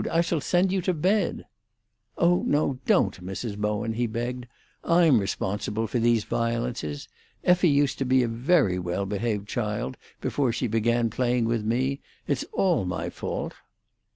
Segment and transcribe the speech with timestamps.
[0.11, 1.45] I shall send you to bed."
[2.17, 3.55] "Oh no, don't, Mrs.
[3.55, 4.47] Bowen," he begged.
[4.83, 7.07] "I'm responsible for these violences.
[7.43, 12.01] Effie used to be a very well behaved child before she began playing with me.
[12.27, 13.53] It's all my fault."